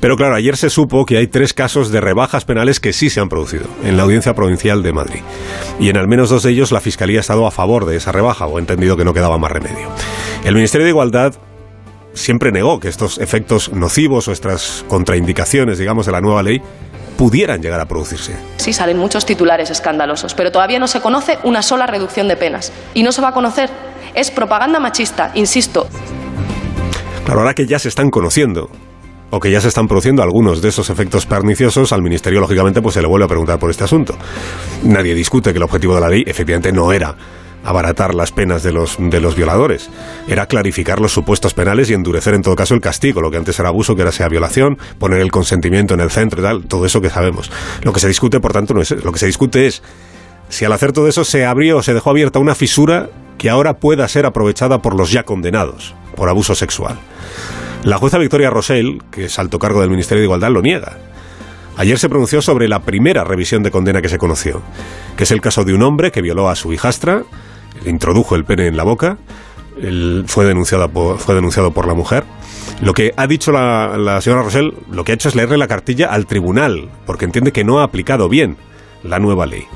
Pero 0.00 0.16
claro, 0.16 0.34
ayer 0.36 0.56
se 0.56 0.70
supo 0.70 1.04
que 1.04 1.18
hay 1.18 1.26
tres 1.26 1.54
casos 1.54 1.90
de 1.90 2.00
rebajas 2.00 2.44
penales 2.44 2.80
que 2.80 2.92
sí 2.92 3.10
se 3.10 3.20
han 3.20 3.28
producido 3.28 3.66
en 3.84 3.96
la 3.96 4.02
Audiencia 4.02 4.34
Provincial 4.34 4.82
de 4.82 4.92
Madrid. 4.92 5.20
Y 5.78 5.88
en 5.88 5.96
al 5.96 6.08
menos 6.08 6.30
dos 6.30 6.42
de 6.42 6.50
ellos 6.50 6.72
la 6.72 6.80
Fiscalía 6.80 7.18
ha 7.18 7.20
estado 7.20 7.46
a 7.46 7.50
favor 7.50 7.86
de 7.86 7.96
esa 7.96 8.12
rebaja 8.12 8.46
o 8.46 8.56
ha 8.56 8.60
entendido 8.60 8.96
que 8.96 9.04
no 9.04 9.12
quedaba 9.12 9.38
más 9.38 9.50
remedio. 9.50 9.88
El 10.44 10.54
Ministerio 10.54 10.84
de 10.84 10.90
Igualdad 10.90 11.34
siempre 12.12 12.52
negó 12.52 12.80
que 12.80 12.88
estos 12.88 13.18
efectos 13.18 13.72
nocivos 13.72 14.28
o 14.28 14.32
estas 14.32 14.84
contraindicaciones, 14.88 15.78
digamos, 15.78 16.06
de 16.06 16.12
la 16.12 16.20
nueva 16.20 16.42
ley 16.42 16.60
pudieran 17.16 17.60
llegar 17.60 17.80
a 17.80 17.86
producirse. 17.86 18.36
Sí, 18.56 18.72
salen 18.72 18.98
muchos 18.98 19.24
titulares 19.24 19.70
escandalosos, 19.70 20.34
pero 20.34 20.50
todavía 20.50 20.78
no 20.78 20.86
se 20.86 21.00
conoce 21.00 21.38
una 21.44 21.62
sola 21.62 21.86
reducción 21.86 22.28
de 22.28 22.36
penas. 22.36 22.72
Y 22.92 23.02
no 23.02 23.12
se 23.12 23.22
va 23.22 23.28
a 23.28 23.32
conocer. 23.32 23.70
Es 24.14 24.30
propaganda 24.30 24.78
machista, 24.80 25.30
insisto. 25.34 25.88
Claro, 27.24 27.40
ahora 27.40 27.54
que 27.54 27.66
ya 27.66 27.78
se 27.78 27.88
están 27.88 28.10
conociendo, 28.10 28.70
o 29.30 29.40
que 29.40 29.50
ya 29.50 29.60
se 29.60 29.68
están 29.68 29.88
produciendo 29.88 30.22
algunos 30.22 30.60
de 30.60 30.68
esos 30.68 30.90
efectos 30.90 31.26
perniciosos, 31.26 31.92
al 31.92 32.02
Ministerio, 32.02 32.40
lógicamente, 32.40 32.82
pues 32.82 32.94
se 32.94 33.02
le 33.02 33.08
vuelve 33.08 33.24
a 33.24 33.28
preguntar 33.28 33.58
por 33.58 33.70
este 33.70 33.84
asunto. 33.84 34.14
Nadie 34.82 35.14
discute 35.14 35.52
que 35.52 35.56
el 35.56 35.62
objetivo 35.62 35.94
de 35.94 36.00
la 36.02 36.08
ley, 36.08 36.22
efectivamente, 36.26 36.70
no 36.70 36.92
era 36.92 37.16
abaratar 37.64 38.14
las 38.14 38.30
penas 38.30 38.62
de 38.62 38.72
los, 38.72 38.96
de 38.98 39.20
los 39.20 39.34
violadores. 39.36 39.88
Era 40.28 40.46
clarificar 40.46 41.00
los 41.00 41.12
supuestos 41.12 41.54
penales 41.54 41.88
y 41.88 41.94
endurecer 41.94 42.34
en 42.34 42.42
todo 42.42 42.54
caso 42.54 42.74
el 42.74 42.82
castigo, 42.82 43.22
lo 43.22 43.30
que 43.30 43.38
antes 43.38 43.58
era 43.58 43.70
abuso, 43.70 43.96
que 43.96 44.02
ahora 44.02 44.12
sea 44.12 44.28
violación, 44.28 44.76
poner 44.98 45.20
el 45.20 45.32
consentimiento 45.32 45.94
en 45.94 46.00
el 46.00 46.10
centro 46.10 46.40
y 46.40 46.44
tal, 46.44 46.66
todo 46.66 46.84
eso 46.84 47.00
que 47.00 47.08
sabemos. 47.08 47.50
Lo 47.82 47.92
que 47.92 48.00
se 48.00 48.08
discute, 48.08 48.38
por 48.38 48.52
tanto, 48.52 48.74
no 48.74 48.82
es 48.82 48.90
lo 48.90 49.12
que 49.12 49.18
se 49.18 49.26
discute 49.26 49.66
es 49.66 49.82
si 50.50 50.66
al 50.66 50.72
hacer 50.72 50.92
todo 50.92 51.08
eso 51.08 51.24
se 51.24 51.46
abrió 51.46 51.78
o 51.78 51.82
se 51.82 51.94
dejó 51.94 52.10
abierta 52.10 52.38
una 52.38 52.54
fisura 52.54 53.08
que 53.38 53.50
ahora 53.50 53.78
pueda 53.78 54.08
ser 54.08 54.26
aprovechada 54.26 54.82
por 54.82 54.94
los 54.94 55.10
ya 55.10 55.24
condenados 55.24 55.94
por 56.14 56.28
abuso 56.28 56.54
sexual. 56.54 56.98
La 57.82 57.98
jueza 57.98 58.18
Victoria 58.18 58.50
Rosell, 58.50 59.02
que 59.10 59.26
es 59.26 59.38
alto 59.38 59.58
cargo 59.58 59.80
del 59.80 59.90
Ministerio 59.90 60.20
de 60.20 60.26
Igualdad, 60.26 60.50
lo 60.50 60.62
niega. 60.62 60.96
Ayer 61.76 61.98
se 61.98 62.08
pronunció 62.08 62.40
sobre 62.40 62.68
la 62.68 62.80
primera 62.80 63.24
revisión 63.24 63.62
de 63.62 63.70
condena 63.70 64.00
que 64.00 64.08
se 64.08 64.18
conoció, 64.18 64.62
que 65.16 65.24
es 65.24 65.30
el 65.30 65.40
caso 65.40 65.64
de 65.64 65.74
un 65.74 65.82
hombre 65.82 66.12
que 66.12 66.22
violó 66.22 66.48
a 66.48 66.54
su 66.54 66.72
hijastra, 66.72 67.24
le 67.82 67.90
introdujo 67.90 68.36
el 68.36 68.44
pene 68.44 68.68
en 68.68 68.76
la 68.76 68.84
boca, 68.84 69.18
fue, 70.26 70.44
denunciado 70.44 70.88
por, 70.88 71.18
fue 71.18 71.34
denunciado 71.34 71.72
por 71.72 71.86
la 71.86 71.94
mujer. 71.94 72.24
Lo 72.80 72.92
que 72.92 73.12
ha 73.16 73.26
dicho 73.26 73.50
la, 73.50 73.98
la 73.98 74.20
señora 74.20 74.42
Rosell, 74.42 74.72
lo 74.90 75.04
que 75.04 75.12
ha 75.12 75.14
hecho 75.16 75.28
es 75.28 75.34
leerle 75.34 75.58
la 75.58 75.68
cartilla 75.68 76.06
al 76.06 76.26
tribunal, 76.26 76.90
porque 77.06 77.24
entiende 77.24 77.52
que 77.52 77.64
no 77.64 77.80
ha 77.80 77.84
aplicado 77.84 78.28
bien 78.28 78.56
la 79.02 79.18
nueva 79.18 79.46
ley. 79.46 79.66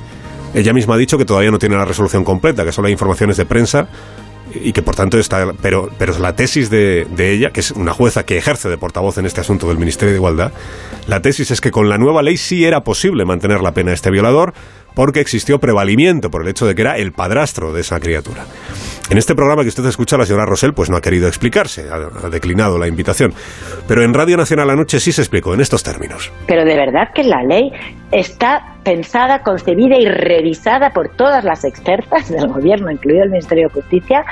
Ella 0.58 0.72
misma 0.72 0.96
ha 0.96 0.98
dicho 0.98 1.16
que 1.16 1.24
todavía 1.24 1.52
no 1.52 1.58
tiene 1.60 1.76
la 1.76 1.84
resolución 1.84 2.24
completa, 2.24 2.64
que 2.64 2.72
solo 2.72 2.86
hay 2.86 2.92
informaciones 2.92 3.36
de 3.36 3.46
prensa 3.46 3.86
y 4.52 4.72
que 4.72 4.82
por 4.82 4.96
tanto 4.96 5.16
está. 5.16 5.52
Pero, 5.62 5.88
pero 5.98 6.18
la 6.18 6.34
tesis 6.34 6.68
de, 6.68 7.06
de, 7.14 7.32
ella, 7.32 7.50
que 7.50 7.60
es 7.60 7.70
una 7.70 7.92
jueza 7.92 8.24
que 8.24 8.36
ejerce 8.36 8.68
de 8.68 8.76
portavoz 8.76 9.18
en 9.18 9.26
este 9.26 9.40
asunto 9.40 9.68
del 9.68 9.78
Ministerio 9.78 10.10
de 10.10 10.18
Igualdad, 10.18 10.50
la 11.06 11.22
tesis 11.22 11.52
es 11.52 11.60
que 11.60 11.70
con 11.70 11.88
la 11.88 11.96
nueva 11.96 12.22
ley 12.22 12.36
sí 12.36 12.64
era 12.64 12.82
posible 12.82 13.24
mantener 13.24 13.60
la 13.60 13.70
pena 13.70 13.92
a 13.92 13.94
este 13.94 14.10
violador 14.10 14.52
porque 14.96 15.20
existió 15.20 15.60
prevalimiento 15.60 16.28
por 16.28 16.42
el 16.42 16.48
hecho 16.48 16.66
de 16.66 16.74
que 16.74 16.82
era 16.82 16.96
el 16.96 17.12
padrastro 17.12 17.72
de 17.72 17.82
esa 17.82 18.00
criatura. 18.00 18.44
En 19.10 19.16
este 19.16 19.34
programa 19.34 19.62
que 19.62 19.68
usted 19.68 19.86
escucha, 19.86 20.18
la 20.18 20.26
señora 20.26 20.44
Rosell 20.44 20.74
pues 20.74 20.90
no 20.90 20.96
ha 20.96 21.00
querido 21.00 21.28
explicarse, 21.28 21.86
ha, 21.90 22.28
declinado 22.28 22.78
la 22.78 22.88
invitación. 22.88 23.32
Pero 23.86 24.02
en 24.02 24.12
Radio 24.12 24.36
Nacional 24.36 24.68
Anoche 24.68 25.00
sí 25.00 25.12
se 25.12 25.22
explicó 25.22 25.54
en 25.54 25.60
estos 25.60 25.82
términos. 25.82 26.30
Pero 26.46 26.64
de 26.66 26.76
verdad 26.76 27.08
que 27.14 27.24
la 27.24 27.42
ley 27.42 27.72
está 28.12 28.76
pensada, 28.84 29.42
concebida 29.42 29.96
y 29.96 30.06
revisada 30.06 30.90
por 30.90 31.08
todas 31.16 31.42
las 31.42 31.64
expertas 31.64 32.28
del 32.28 32.48
Gobierno, 32.48 32.90
incluido 32.90 33.24
el 33.24 33.30
Ministerio 33.30 33.68
de 33.68 33.80
Justicia, 33.80 34.24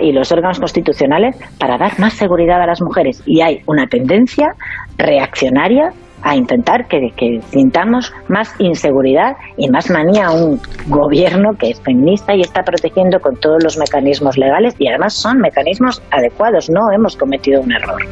y 0.00 0.12
los 0.12 0.32
órganos 0.32 0.58
constitucionales 0.58 1.36
para 1.58 1.76
dar 1.76 1.98
más 1.98 2.14
seguridad 2.14 2.60
a 2.62 2.66
las 2.66 2.80
mujeres. 2.80 3.22
Y 3.26 3.42
hay 3.42 3.60
una 3.66 3.86
tendencia 3.86 4.54
reaccionaria 4.96 5.92
a 6.24 6.34
intentar 6.34 6.88
que, 6.88 7.12
sintamos 7.52 8.12
más 8.28 8.52
inseguridad 8.58 9.36
y 9.56 9.68
más 9.68 9.90
manía 9.90 10.26
a 10.26 10.32
un 10.32 10.60
gobierno 10.88 11.52
que 11.58 11.70
es 11.70 11.80
feminista 11.80 12.34
y 12.34 12.40
está 12.40 12.62
protegiendo 12.62 13.20
con 13.20 13.36
todos 13.36 13.62
los 13.62 13.76
mecanismos 13.76 14.36
legales 14.38 14.74
y 14.78 14.88
además 14.88 15.14
son 15.14 15.38
mecanismos 15.38 16.02
adecuados, 16.10 16.70
no 16.70 16.90
hemos 16.92 17.16
cometido 17.16 17.60
un 17.60 17.72
error. 17.72 18.02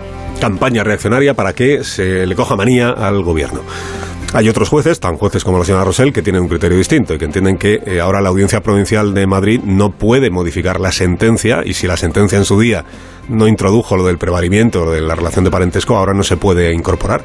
Campaña 0.41 0.85
reaccionaria 0.85 1.35
para 1.35 1.55
que 1.55 1.83
se 1.85 2.27
le 2.27 2.35
coja 2.35 2.55
manía 2.55 2.91
al 2.91 3.23
gobierno. 3.23 3.61
Hay 4.35 4.49
otros 4.49 4.71
jueces, 4.71 4.99
tan 4.99 5.17
jueces 5.17 5.45
como 5.45 5.59
la 5.59 5.65
señora 5.65 5.85
Rosell, 5.85 6.13
que 6.13 6.23
tienen 6.23 6.43
un 6.43 6.49
criterio 6.49 6.79
distinto 6.79 7.15
y 7.15 7.19
que 7.19 7.27
entienden 7.27 7.59
que 7.59 7.81
eh, 7.85 8.01
ahora 8.01 8.23
la 8.23 8.31
Audiencia 8.31 8.61
Provincial 8.61 9.13
de 9.13 9.27
Madrid 9.27 9.61
no 9.63 9.91
puede 9.91 10.31
modificar 10.31 10.81
la 10.81 10.91
sentencia 10.91 11.61
y 11.65 11.75
si 11.75 11.87
la 11.87 11.99
sentencia 11.99 12.39
en 12.39 12.47
su 12.47 12.59
día 12.59 12.85
no 13.29 13.47
introdujo 13.47 13.97
lo 13.97 14.07
del 14.07 14.17
prevalimiento, 14.17 14.87
lo 14.87 14.93
de 14.93 15.03
la 15.03 15.15
relación 15.15 15.45
de 15.45 15.51
parentesco, 15.51 15.97
ahora 15.97 16.15
no 16.15 16.23
se 16.23 16.39
puede 16.39 16.73
incorporar 16.73 17.23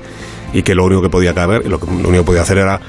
y 0.58 0.64
que 0.64 0.74
lo 0.74 0.86
único 0.86 1.04
que 1.04 1.10
podía 1.10 1.36
caber, 1.36 1.68
lo, 1.68 1.78
lo 1.78 2.10
único 2.10 2.24
que 2.24 2.24
podía 2.24 2.42
hacer 2.42 2.58
era 2.58 2.80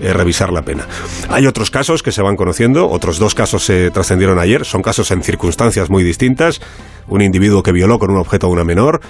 eh, 0.00 0.12
revisar 0.12 0.52
la 0.52 0.62
pena. 0.62 0.86
Hay 1.28 1.48
otros 1.48 1.72
casos 1.72 2.04
que 2.04 2.12
se 2.12 2.22
van 2.22 2.36
conociendo, 2.36 2.88
otros 2.88 3.18
dos 3.18 3.34
casos 3.34 3.64
se 3.64 3.90
trascendieron 3.90 4.38
ayer, 4.38 4.64
son 4.64 4.82
casos 4.82 5.10
en 5.10 5.24
circunstancias 5.24 5.90
muy 5.90 6.04
distintas, 6.04 6.60
un 7.08 7.20
individuo 7.20 7.64
que 7.64 7.72
violó 7.72 7.98
con 7.98 8.12
un 8.12 8.18
objeto 8.18 8.46
a 8.46 8.50
una 8.50 8.62
menor, 8.62 9.00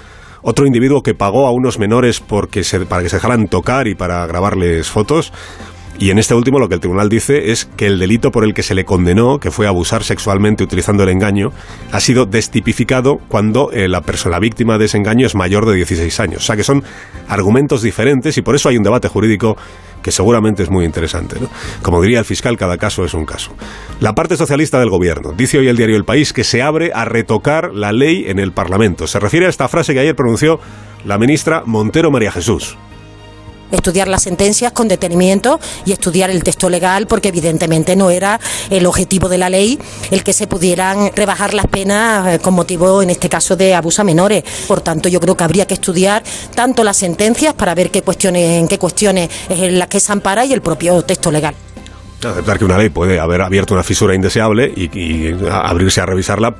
otro 0.41 0.65
individuo 0.65 1.03
que 1.03 1.13
pagó 1.13 1.45
a 1.45 1.51
unos 1.51 1.77
menores 1.77 2.19
porque 2.19 2.63
se, 2.63 2.79
para 2.87 3.03
que 3.03 3.09
se 3.09 3.17
dejaran 3.17 3.47
tocar 3.47 3.87
y 3.87 3.93
para 3.93 4.25
grabarles 4.25 4.89
fotos, 4.89 5.31
y 5.99 6.11
en 6.11 6.17
este 6.17 6.33
último 6.33 6.59
lo 6.59 6.69
que 6.69 6.75
el 6.75 6.79
tribunal 6.79 7.09
dice 7.09 7.51
es 7.51 7.65
que 7.65 7.85
el 7.85 7.99
delito 7.99 8.31
por 8.31 8.45
el 8.45 8.53
que 8.53 8.63
se 8.63 8.73
le 8.73 8.85
condenó, 8.85 9.37
que 9.39 9.51
fue 9.51 9.67
abusar 9.67 10.05
sexualmente 10.05 10.63
utilizando 10.63 11.03
el 11.03 11.09
engaño, 11.09 11.51
ha 11.91 11.99
sido 11.99 12.25
destipificado 12.25 13.17
cuando 13.27 13.69
eh, 13.73 13.89
la 13.89 13.99
persona 13.99 14.39
víctima 14.39 14.77
de 14.77 14.85
ese 14.85 14.97
engaño 14.97 15.27
es 15.27 15.35
mayor 15.35 15.65
de 15.65 15.75
16 15.75 16.19
años. 16.21 16.43
O 16.43 16.45
sea 16.45 16.55
que 16.55 16.63
son 16.63 16.85
argumentos 17.27 17.81
diferentes 17.81 18.37
y 18.37 18.41
por 18.41 18.55
eso 18.55 18.69
hay 18.69 18.77
un 18.77 18.83
debate 18.83 19.09
jurídico 19.09 19.57
que 20.01 20.13
seguramente 20.13 20.63
es 20.63 20.69
muy 20.69 20.85
interesante. 20.85 21.35
Como 21.81 22.01
diría 22.01 22.19
el 22.19 22.25
fiscal, 22.25 22.55
cada 22.55 22.77
caso 22.77 23.03
es 23.03 23.13
un 23.13 23.25
caso. 23.25 23.51
La 23.99 24.15
parte 24.15 24.37
socialista 24.37 24.79
del 24.79 24.89
gobierno 24.89 25.33
dice 25.33 25.57
hoy 25.57 25.67
el 25.67 25.75
diario 25.75 25.97
El 25.97 26.05
País 26.05 26.31
que 26.31 26.45
se 26.45 26.61
abre 26.61 26.91
a 26.93 27.03
retocar 27.03 27.73
la 27.73 27.91
ley 27.91 28.23
en 28.27 28.39
el 28.39 28.53
Parlamento. 28.53 29.05
Se 29.05 29.19
refiere 29.19 29.47
a 29.47 29.49
esta 29.49 29.67
frase 29.67 29.93
que 29.93 29.99
ayer 29.99 30.15
pronunció 30.15 30.61
la 31.03 31.17
ministra 31.17 31.63
Montero 31.65 32.09
María 32.09 32.31
Jesús 32.31 32.77
estudiar 33.71 34.07
las 34.07 34.23
sentencias 34.23 34.71
con 34.71 34.87
detenimiento 34.87 35.59
y 35.85 35.91
estudiar 35.91 36.29
el 36.29 36.43
texto 36.43 36.69
legal, 36.69 37.07
porque 37.07 37.29
evidentemente 37.29 37.95
no 37.95 38.09
era 38.09 38.39
el 38.69 38.85
objetivo 38.85 39.29
de 39.29 39.37
la 39.37 39.49
ley 39.49 39.79
el 40.11 40.23
que 40.23 40.33
se 40.33 40.47
pudieran 40.47 41.11
rebajar 41.15 41.53
las 41.53 41.67
penas 41.67 42.27
eh, 42.27 42.39
con 42.39 42.53
motivo, 42.53 43.01
en 43.01 43.09
este 43.09 43.29
caso, 43.29 43.55
de 43.55 43.75
abuso 43.75 44.01
a 44.01 44.05
menores. 44.05 44.43
Por 44.67 44.81
tanto, 44.81 45.09
yo 45.09 45.19
creo 45.19 45.35
que 45.35 45.43
habría 45.43 45.67
que 45.67 45.75
estudiar 45.75 46.23
tanto 46.55 46.83
las 46.83 46.97
sentencias 46.97 47.53
para 47.53 47.75
ver 47.75 47.91
qué 47.91 48.01
cuestiones, 48.01 48.59
en 48.59 48.67
qué 48.67 48.77
cuestiones 48.77 49.29
es 49.49 49.59
en 49.59 49.79
las 49.79 49.87
que 49.87 49.99
se 49.99 50.11
ampara 50.11 50.45
y 50.45 50.53
el 50.53 50.61
propio 50.61 51.01
texto 51.03 51.31
legal. 51.31 51.55
Aceptar 52.23 52.59
que 52.59 52.65
una 52.65 52.77
ley 52.77 52.89
puede 52.89 53.19
haber 53.19 53.41
abierto 53.41 53.73
una 53.73 53.83
fisura 53.83 54.13
indeseable 54.13 54.71
y, 54.75 55.33
abrirse 55.49 56.01
a 56.01 56.05
revisarla 56.05 56.55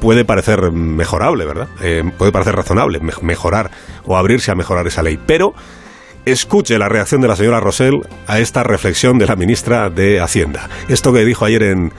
puede 0.00 0.24
parecer 0.24 0.70
mejorable, 0.72 1.44
¿verdad? 1.44 1.68
Eh, 1.80 2.02
puede 2.18 2.32
parecer 2.32 2.54
razonable 2.54 3.00
mejorar 3.00 3.70
o 4.04 4.16
abrirse 4.16 4.50
a 4.50 4.54
mejorar 4.54 4.86
esa 4.86 5.02
ley, 5.02 5.18
pero 5.24 5.54
escuche 6.24 6.78
la 6.78 6.88
reacción 6.88 7.20
de 7.20 7.28
la 7.28 7.36
señora 7.36 7.60
Rosell 7.60 8.00
a 8.26 8.38
esta 8.38 8.62
reflexión 8.62 9.18
de 9.18 9.26
la 9.26 9.36
ministra 9.36 9.90
de 9.90 10.20
Hacienda. 10.20 10.68
Esto 10.88 11.12
que 11.12 11.24
dijo 11.24 11.44
ayer 11.44 11.62
en, 11.64 11.92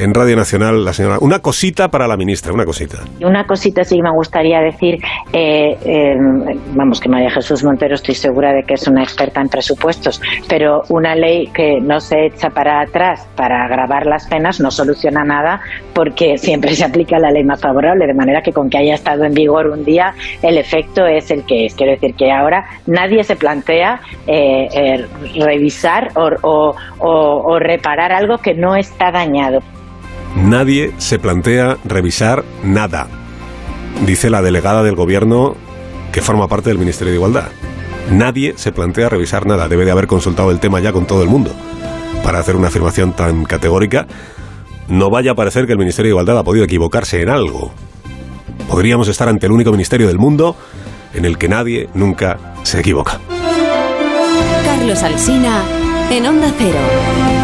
en 0.00 0.14
Radio 0.14 0.34
Nacional 0.34 0.82
la 0.82 0.92
señora. 0.94 1.18
Una 1.20 1.40
cosita 1.40 1.88
para 1.88 2.08
la 2.08 2.16
ministra, 2.16 2.52
una 2.52 2.64
cosita. 2.64 2.98
Una 3.22 3.46
cosita 3.46 3.84
sí 3.84 4.00
me 4.00 4.10
gustaría 4.10 4.60
decir, 4.60 4.98
eh, 5.32 5.76
eh, 5.84 6.16
vamos, 6.74 7.00
que 7.00 7.08
María 7.08 7.30
Jesús 7.30 7.62
Montero 7.62 7.94
estoy 7.94 8.14
segura 8.14 8.52
de 8.52 8.62
que 8.62 8.74
es 8.74 8.88
una 8.88 9.02
experta 9.02 9.40
en 9.42 9.48
presupuestos, 9.48 10.20
pero 10.48 10.82
una 10.88 11.14
ley 11.14 11.48
que 11.48 11.80
no 11.82 12.00
se 12.00 12.26
echa 12.26 12.48
para 12.48 12.80
atrás 12.80 13.28
para 13.36 13.64
agravar 13.64 14.06
las 14.06 14.26
penas 14.26 14.58
no 14.60 14.70
soluciona 14.70 15.22
nada 15.22 15.60
porque 15.94 16.38
siempre 16.38 16.74
se 16.74 16.84
aplica 16.84 17.18
la 17.18 17.30
ley 17.30 17.44
más 17.44 17.60
favorable, 17.60 18.06
de 18.06 18.14
manera 18.14 18.40
que 18.40 18.52
con 18.52 18.70
que 18.70 18.78
haya 18.78 18.94
estado 18.94 19.24
en 19.24 19.34
vigor 19.34 19.66
un 19.66 19.84
día, 19.84 20.14
el 20.42 20.56
efecto 20.56 21.06
es 21.06 21.30
el 21.30 21.44
que 21.44 21.66
es. 21.66 21.74
Quiero 21.74 21.92
decir 21.92 22.14
que 22.14 22.32
ahora 22.32 22.64
nadie 22.86 23.22
se 23.22 23.36
plantea 23.36 24.00
eh, 24.26 25.04
revisar 25.38 26.08
o 26.14 27.58
reparar 27.58 28.12
algo 28.12 28.38
que 28.38 28.54
no 28.54 28.76
está 28.76 29.10
dañado. 29.10 29.60
Nadie 30.36 30.92
se 30.98 31.18
plantea 31.18 31.76
revisar 31.84 32.44
nada, 32.62 33.08
dice 34.06 34.30
la 34.30 34.42
delegada 34.42 34.82
del 34.82 34.94
gobierno 34.94 35.56
que 36.12 36.22
forma 36.22 36.48
parte 36.48 36.70
del 36.70 36.78
Ministerio 36.78 37.12
de 37.12 37.16
Igualdad. 37.16 37.48
Nadie 38.10 38.54
se 38.56 38.72
plantea 38.72 39.08
revisar 39.08 39.46
nada. 39.46 39.68
Debe 39.68 39.84
de 39.84 39.90
haber 39.90 40.06
consultado 40.06 40.50
el 40.50 40.60
tema 40.60 40.80
ya 40.80 40.92
con 40.92 41.06
todo 41.06 41.22
el 41.22 41.28
mundo 41.28 41.52
para 42.24 42.38
hacer 42.38 42.56
una 42.56 42.68
afirmación 42.68 43.12
tan 43.12 43.44
categórica. 43.44 44.06
No 44.88 45.10
vaya 45.10 45.32
a 45.32 45.34
parecer 45.34 45.66
que 45.66 45.72
el 45.72 45.78
Ministerio 45.78 46.08
de 46.08 46.12
Igualdad 46.12 46.38
ha 46.38 46.44
podido 46.44 46.64
equivocarse 46.64 47.22
en 47.22 47.28
algo. 47.28 47.72
Podríamos 48.68 49.08
estar 49.08 49.28
ante 49.28 49.46
el 49.46 49.52
único 49.52 49.70
ministerio 49.70 50.06
del 50.08 50.18
mundo 50.18 50.56
en 51.14 51.24
el 51.24 51.38
que 51.38 51.48
nadie 51.48 51.88
nunca 51.94 52.38
se 52.62 52.80
equivoca. 52.80 53.20
Carlos 54.64 55.02
Alsina 55.02 55.62
en 56.10 56.26
Onda 56.26 56.52
Cero. 56.56 57.39